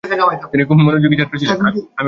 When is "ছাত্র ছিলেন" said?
1.19-1.57